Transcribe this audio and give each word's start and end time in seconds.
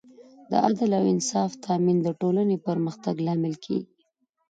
د 0.49 0.51
عدل 0.67 0.89
او 0.99 1.03
انصاف 1.13 1.51
تامین 1.65 1.97
د 2.03 2.07
ټولنې 2.21 2.57
پرمختګ 2.67 3.15
لامل 3.25 3.55
کېږي. 3.65 3.91